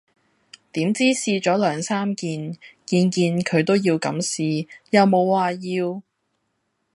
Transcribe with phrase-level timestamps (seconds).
[0.71, 2.57] 點知試左兩三件，
[2.87, 6.01] 件件佢都要咁試又無話要